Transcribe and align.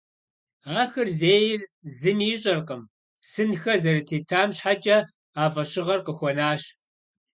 Ахэр 0.81 1.07
зейр 1.19 1.61
зыми 1.97 2.25
ищӏэркъым, 2.33 2.81
сынхэр 3.31 3.79
зэрытетам 3.83 4.49
щхьэкӏэ 4.55 4.97
а 5.41 5.43
фӏэщыгъэр 5.53 6.01
къыхуэнащ. 6.05 6.61